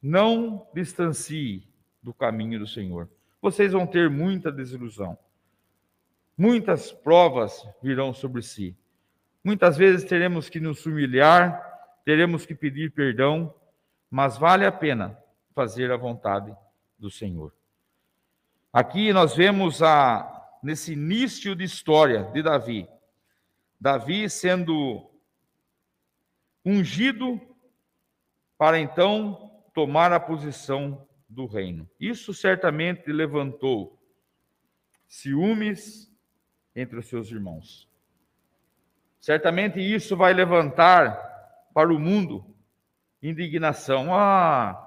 [0.00, 1.68] não distancie
[2.02, 3.08] do caminho do Senhor.
[3.40, 5.18] Vocês vão ter muita desilusão.
[6.36, 8.76] Muitas provas virão sobre si.
[9.42, 11.66] Muitas vezes teremos que nos humilhar
[12.06, 13.52] teremos que pedir perdão,
[14.08, 15.18] mas vale a pena
[15.52, 16.56] fazer a vontade
[16.96, 17.52] do Senhor.
[18.72, 22.88] Aqui nós vemos a nesse início de história de Davi,
[23.80, 25.10] Davi sendo
[26.64, 27.40] ungido
[28.56, 31.90] para então tomar a posição do reino.
[31.98, 34.00] Isso certamente levantou
[35.08, 36.08] ciúmes
[36.76, 37.88] entre os seus irmãos.
[39.18, 41.16] Certamente isso vai levantar
[41.74, 42.44] para o mundo
[43.20, 44.14] indignação.
[44.14, 44.82] Ah,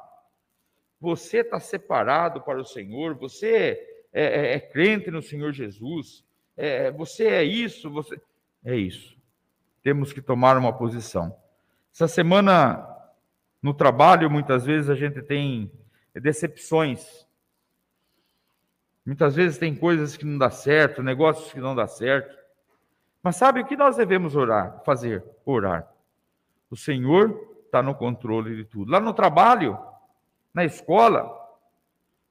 [1.02, 6.24] você está separado para o Senhor, você é, é, é crente no Senhor Jesus,
[6.56, 8.22] é, você é isso, você.
[8.64, 9.18] É isso.
[9.82, 11.36] Temos que tomar uma posição.
[11.94, 12.86] Essa semana,
[13.62, 15.72] no trabalho, muitas vezes a gente tem
[16.14, 17.26] decepções.
[19.06, 22.38] Muitas vezes tem coisas que não dá certo, negócios que não dá certo.
[23.24, 25.24] Mas sabe o que nós devemos orar, fazer?
[25.46, 25.88] Orar.
[26.70, 28.92] O Senhor está no controle de tudo.
[28.92, 29.78] Lá no trabalho,
[30.54, 31.30] na escola,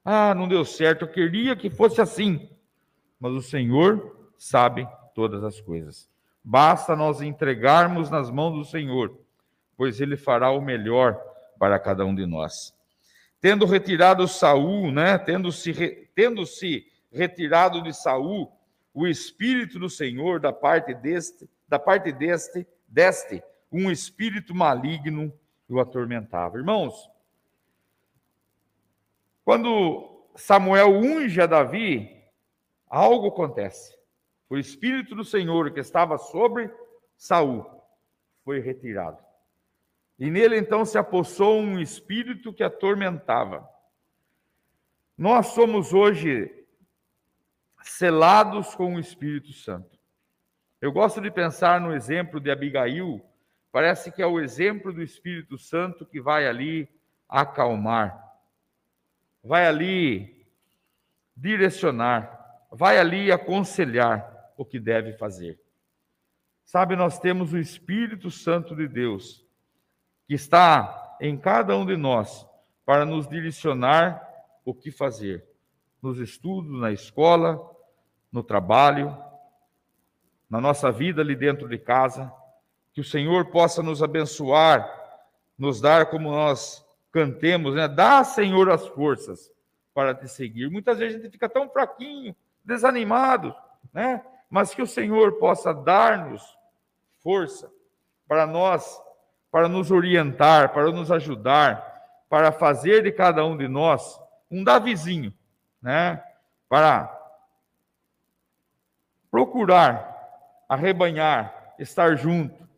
[0.05, 2.49] ah, não deu certo, eu queria que fosse assim.
[3.21, 6.09] Mas o Senhor sabe todas as coisas.
[6.43, 9.19] Basta nós entregarmos nas mãos do Senhor,
[9.77, 11.21] pois ele fará o melhor
[11.59, 12.75] para cada um de nós.
[13.41, 15.73] Tendo retirado Saul, né, tendo se
[16.15, 18.53] tendo se retirado de Saul,
[18.93, 25.33] o espírito do Senhor da parte deste, da parte deste, deste um espírito maligno
[25.69, 26.57] o atormentava.
[26.57, 27.09] Irmãos,
[29.45, 32.25] quando Samuel unge a Davi,
[32.87, 33.97] algo acontece.
[34.49, 36.73] O espírito do Senhor que estava sobre
[37.17, 37.67] Saul
[38.45, 39.28] foi retirado.
[40.19, 43.69] E nele então se apossou um espírito que atormentava.
[45.17, 46.53] Nós somos hoje
[47.83, 49.99] selados com o Espírito Santo.
[50.81, 53.25] Eu gosto de pensar no exemplo de Abigail,
[53.71, 56.89] Parece que é o exemplo do Espírito Santo que vai ali
[57.29, 58.19] acalmar,
[59.45, 60.47] vai ali
[61.37, 65.61] direcionar, vai ali aconselhar o que deve fazer.
[66.65, 69.47] Sabe, nós temos o Espírito Santo de Deus
[70.29, 72.47] que está em cada um de nós
[72.85, 74.23] para nos direcionar
[74.65, 75.45] o que fazer
[76.03, 77.59] nos estudos, na escola,
[78.31, 79.17] no trabalho,
[80.49, 82.33] na nossa vida ali dentro de casa.
[82.93, 84.87] Que o Senhor possa nos abençoar,
[85.57, 87.89] nos dar como nós cantemos, né?
[87.89, 89.51] Dá, Senhor, as forças
[89.95, 90.71] para te seguir.
[90.71, 93.55] Muitas vezes a gente fica tão fraquinho, desanimado,
[93.93, 94.25] né?
[94.51, 96.43] Mas que o Senhor possa dar-nos
[97.23, 97.71] força
[98.27, 99.01] para nós,
[99.51, 101.85] para nos orientar, para nos ajudar,
[102.29, 104.19] para fazer de cada um de nós
[104.51, 105.33] um Davizinho,
[105.81, 106.23] né?
[106.69, 107.15] Para
[109.31, 110.17] procurar
[110.69, 112.69] arrebanhar, estar junto,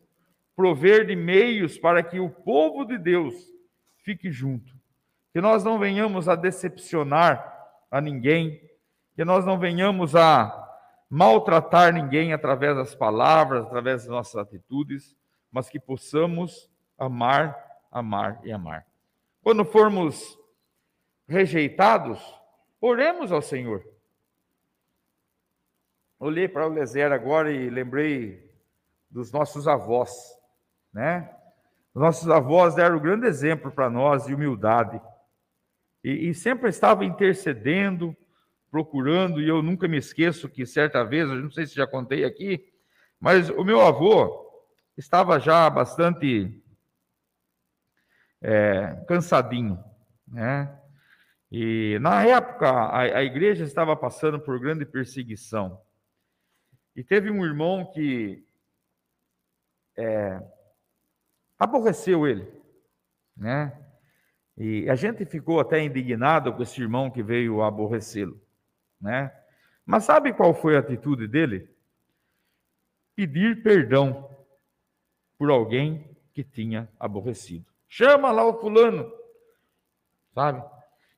[0.55, 3.33] prover de meios para que o povo de Deus
[4.03, 4.73] fique junto.
[5.33, 7.51] Que nós não venhamos a decepcionar
[7.89, 8.61] a ninguém,
[9.15, 10.57] que nós não venhamos a
[11.09, 15.15] maltratar ninguém através das palavras, através das nossas atitudes,
[15.51, 17.57] mas que possamos amar,
[17.91, 18.85] amar e amar.
[19.41, 20.37] Quando formos
[21.27, 22.19] rejeitados,
[22.79, 23.85] oremos ao Senhor.
[26.19, 28.51] Olhei para o Lezer agora e lembrei
[29.09, 30.11] dos nossos avós,
[30.93, 31.35] né?
[31.93, 35.01] Os nossos avós deram um grande exemplo para nós de humildade.
[36.03, 38.15] E, e, sempre estavam intercedendo,
[38.69, 42.23] procurando, e eu nunca me esqueço que certa vez, eu não sei se já contei
[42.23, 42.71] aqui,
[43.19, 44.50] mas o meu avô
[45.01, 46.63] estava já bastante
[48.39, 49.83] é, cansadinho,
[50.27, 50.79] né?
[51.51, 55.81] E na época a, a igreja estava passando por grande perseguição.
[56.95, 58.45] E teve um irmão que
[59.97, 60.39] é,
[61.57, 62.47] aborreceu ele,
[63.35, 63.75] né?
[64.55, 68.39] E a gente ficou até indignado com esse irmão que veio aborrecê-lo,
[68.99, 69.35] né?
[69.83, 71.67] Mas sabe qual foi a atitude dele?
[73.15, 74.29] Pedir perdão
[75.41, 77.65] por alguém que tinha aborrecido.
[77.89, 79.11] Chama lá o fulano,
[80.35, 80.63] sabe?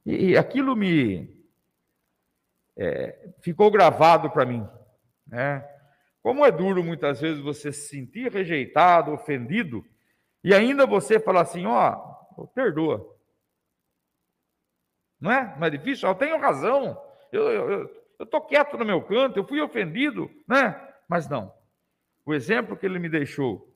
[0.06, 1.46] E, e aquilo me
[2.78, 4.66] é, ficou gravado para mim,
[5.28, 5.70] né?
[6.22, 9.86] Como é duro muitas vezes você se sentir rejeitado, ofendido,
[10.42, 11.94] e ainda você falar assim: ó,
[12.38, 13.06] oh, perdoa.
[15.20, 15.54] Não é?
[15.60, 16.08] Não é difícil?
[16.08, 16.98] Eu tenho razão.
[17.30, 20.82] Eu estou quieto no meu canto, eu fui ofendido, né?
[21.10, 21.54] Mas não.
[22.26, 23.73] O exemplo que ele me deixou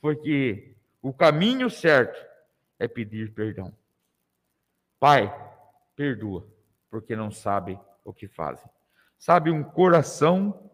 [0.00, 2.18] foi que o caminho certo
[2.78, 3.76] é pedir perdão.
[4.98, 5.32] Pai,
[5.94, 6.46] perdoa,
[6.90, 8.68] porque não sabe o que fazem.
[9.18, 10.70] Sabe, um coração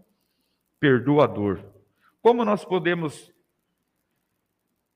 [0.79, 1.65] perdoador.
[2.21, 3.33] Como nós podemos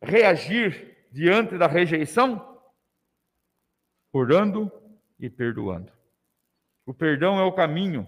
[0.02, 2.58] reagir diante da rejeição?
[4.12, 4.70] Orando
[5.18, 5.92] e perdoando.
[6.84, 8.06] O perdão é o caminho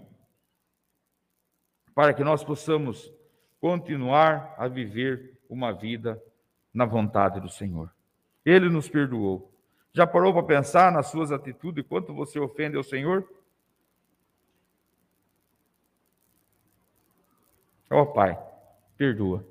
[1.93, 3.11] para que nós possamos
[3.59, 6.23] continuar a viver uma vida
[6.73, 7.93] na vontade do Senhor.
[8.45, 9.53] Ele nos perdoou.
[9.93, 13.29] Já parou para pensar nas suas atitudes, quanto você ofende ao Senhor?
[17.89, 18.41] Ó oh, Pai,
[18.95, 19.45] perdoa.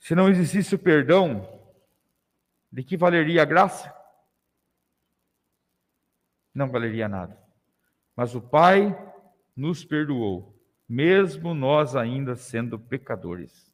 [0.00, 1.48] Se não existisse o perdão,
[2.72, 3.94] de que valeria a graça?
[6.52, 7.38] Não valeria nada.
[8.16, 8.92] Mas o Pai
[9.54, 10.59] nos perdoou,
[10.90, 13.72] mesmo nós ainda sendo pecadores.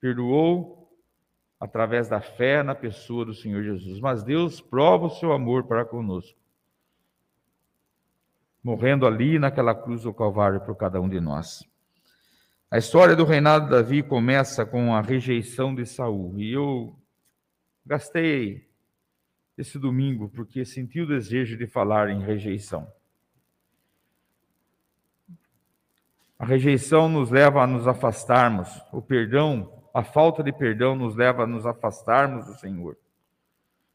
[0.00, 0.92] Perdoou
[1.58, 4.00] através da fé na pessoa do Senhor Jesus.
[4.00, 6.38] Mas Deus prova o seu amor para conosco
[8.64, 11.62] morrendo ali naquela cruz do Calvário por cada um de nós.
[12.70, 16.40] A história do reinado de Davi começa com a rejeição de Saul.
[16.40, 16.98] E eu
[17.84, 18.66] gastei
[19.58, 22.90] esse domingo porque senti o desejo de falar em rejeição.
[26.38, 31.44] A rejeição nos leva a nos afastarmos, o perdão, a falta de perdão nos leva
[31.44, 32.96] a nos afastarmos do Senhor.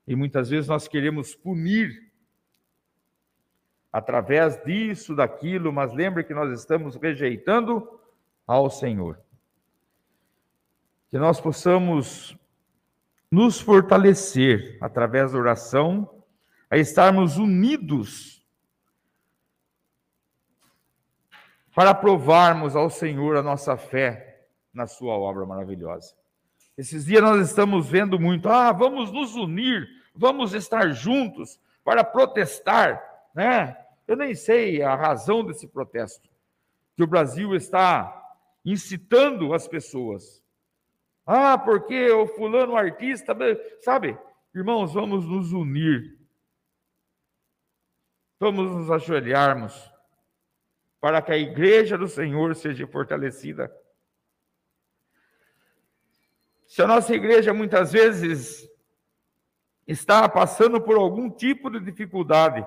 [0.07, 2.09] E muitas vezes nós queremos punir
[3.91, 7.99] através disso, daquilo, mas lembre que nós estamos rejeitando
[8.47, 9.19] ao Senhor.
[11.09, 12.37] Que nós possamos
[13.31, 16.23] nos fortalecer através da oração,
[16.69, 18.38] a estarmos unidos
[21.75, 26.13] para provarmos ao Senhor a nossa fé na sua obra maravilhosa.
[26.77, 33.09] Esses dias nós estamos vendo muito, ah, vamos nos unir, vamos estar juntos para protestar
[33.33, 33.77] né?
[34.07, 36.29] Eu nem sei a razão desse protesto,
[36.95, 40.43] que o Brasil está incitando as pessoas.
[41.25, 43.37] Ah, porque o fulano artista,
[43.81, 44.17] sabe?
[44.53, 46.17] Irmãos, vamos nos unir.
[48.39, 49.91] Vamos nos ajoelharmos
[50.99, 53.71] para que a igreja do Senhor seja fortalecida.
[56.67, 58.69] Se a nossa igreja muitas vezes
[59.87, 62.65] está passando por algum tipo de dificuldade,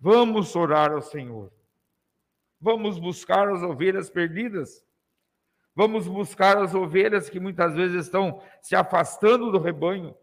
[0.00, 1.52] Vamos orar ao Senhor.
[2.60, 4.84] Vamos buscar as ovelhas perdidas.
[5.74, 10.16] Vamos buscar as ovelhas que muitas vezes estão se afastando do rebanho.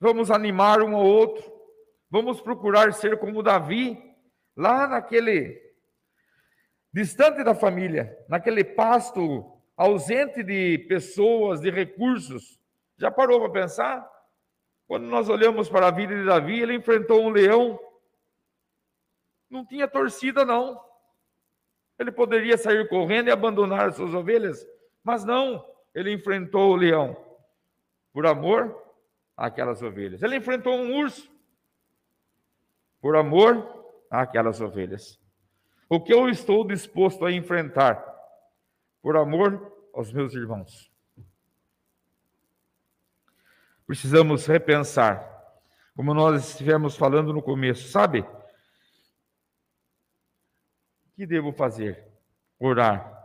[0.00, 1.52] Vamos animar um ao outro.
[2.08, 4.07] Vamos procurar ser como Davi,
[4.58, 5.56] lá naquele
[6.92, 12.58] distante da família, naquele pasto ausente de pessoas, de recursos,
[13.00, 14.10] Já parou para pensar?
[14.88, 17.78] Quando nós olhamos para a vida de Davi, ele enfrentou um leão.
[19.48, 20.82] Não tinha torcida, não.
[21.96, 24.66] Ele poderia sair correndo e abandonar as suas ovelhas,
[25.04, 25.64] mas não.
[25.94, 27.16] Ele enfrentou o leão
[28.12, 28.76] por amor
[29.36, 30.20] àquelas ovelhas.
[30.20, 31.30] Ele enfrentou um urso
[33.00, 33.77] por amor
[34.10, 35.20] àquelas ovelhas.
[35.88, 38.04] O que eu estou disposto a enfrentar
[39.00, 40.92] por amor aos meus irmãos?
[43.86, 45.26] Precisamos repensar,
[45.96, 48.20] como nós estivemos falando no começo, sabe?
[48.20, 48.26] O
[51.16, 52.06] que devo fazer?
[52.58, 53.16] Orar.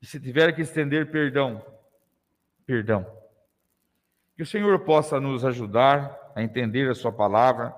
[0.00, 1.64] E se tiver que estender perdão,
[2.66, 3.06] perdão.
[4.34, 7.72] Que o Senhor possa nos ajudar a entender a Sua palavra,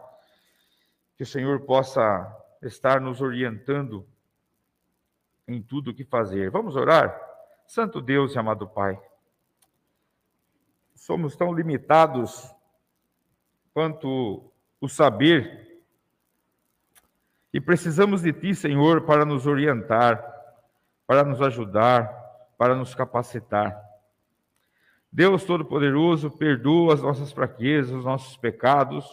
[1.17, 2.27] que o Senhor possa
[2.63, 4.07] estar nos orientando
[5.47, 6.51] em tudo o que fazer.
[6.51, 7.21] Vamos orar?
[7.67, 9.01] Santo Deus e amado Pai,
[10.95, 12.55] somos tão limitados
[13.73, 15.65] quanto o saber
[17.55, 20.21] e precisamos de Ti, Senhor, para nos orientar,
[21.07, 22.09] para nos ajudar,
[22.59, 23.81] para nos capacitar.
[25.11, 29.07] Deus Todo-Poderoso, perdoa as nossas fraquezas, os nossos pecados,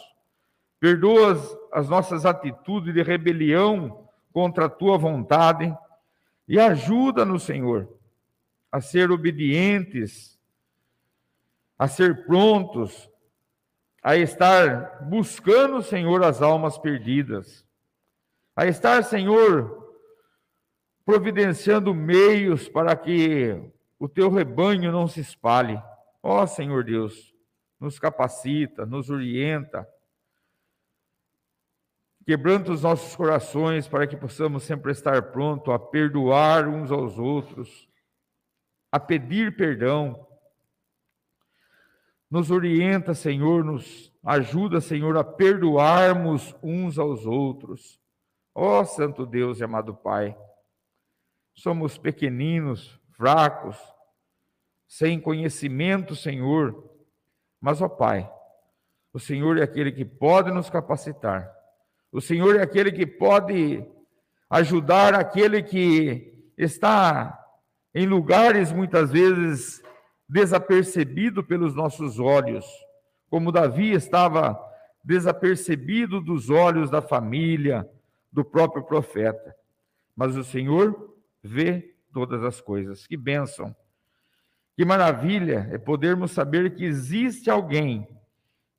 [0.82, 5.72] perdoa as, as nossas atitudes de rebelião contra a tua vontade
[6.48, 7.88] e ajuda-nos, Senhor,
[8.72, 10.40] a ser obedientes,
[11.78, 13.08] a ser prontos,
[14.02, 17.64] a estar buscando, Senhor, as almas perdidas,
[18.56, 19.96] a estar, Senhor,
[21.06, 25.80] providenciando meios para que o teu rebanho não se espalhe.
[26.24, 27.36] Ó Senhor Deus,
[27.80, 29.88] nos capacita, nos orienta,
[32.32, 37.90] quebrando os nossos corações para que possamos sempre estar pronto a perdoar uns aos outros,
[38.90, 40.26] a pedir perdão.
[42.30, 48.00] Nos orienta, Senhor, nos ajuda, Senhor, a perdoarmos uns aos outros.
[48.56, 50.34] Ó Santo Deus e amado Pai,
[51.54, 53.78] somos pequeninos, fracos,
[54.88, 56.90] sem conhecimento, Senhor,
[57.60, 58.32] mas, ó Pai,
[59.12, 61.60] o Senhor é aquele que pode nos capacitar
[62.12, 63.86] o Senhor é aquele que pode
[64.50, 67.38] ajudar aquele que está
[67.94, 69.82] em lugares muitas vezes
[70.28, 72.66] desapercebido pelos nossos olhos,
[73.30, 74.60] como Davi estava
[75.04, 77.90] desapercebido dos olhos da família,
[78.32, 79.56] do próprio profeta.
[80.16, 83.08] Mas o Senhor vê todas as coisas.
[83.08, 83.76] Que bênção!
[84.76, 88.08] Que maravilha é podermos saber que existe alguém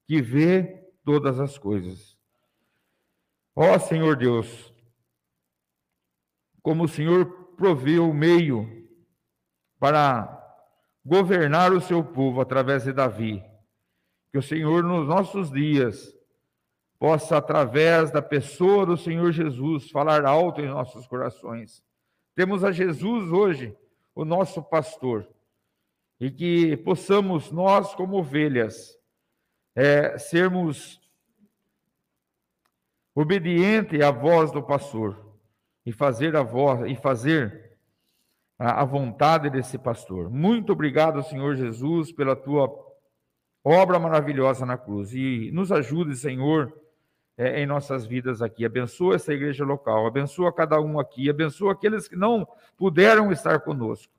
[0.06, 2.11] que vê todas as coisas.
[3.54, 4.72] Ó Senhor Deus,
[6.62, 7.26] como o Senhor
[7.56, 8.88] proveu o meio
[9.78, 10.38] para
[11.04, 13.42] governar o seu povo através de Davi,
[14.30, 16.16] que o Senhor nos nossos dias
[16.98, 21.82] possa, através da pessoa do Senhor Jesus, falar alto em nossos corações.
[22.34, 23.76] Temos a Jesus hoje,
[24.14, 25.28] o nosso pastor,
[26.20, 28.96] e que possamos nós, como ovelhas,
[29.74, 31.01] é, sermos
[33.14, 35.16] obediente à voz do pastor
[35.84, 37.72] e fazer a voz e fazer
[38.58, 40.30] a, a vontade desse pastor.
[40.30, 42.70] Muito obrigado, Senhor Jesus, pela tua
[43.64, 46.72] obra maravilhosa na cruz e nos ajude, Senhor,
[47.36, 48.64] é, em nossas vidas aqui.
[48.64, 52.46] Abençoa essa igreja local, abençoa cada um aqui, abençoa aqueles que não
[52.76, 54.12] puderam estar conosco.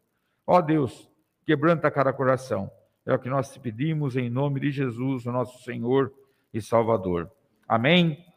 [0.46, 1.10] Ó Deus,
[1.46, 2.70] quebranta cada coração.
[3.06, 6.12] É o que nós te pedimos em nome de Jesus, o nosso Senhor
[6.54, 7.30] e Salvador.
[7.68, 8.33] Amém.